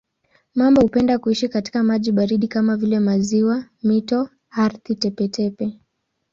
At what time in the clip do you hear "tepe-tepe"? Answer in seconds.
4.95-5.79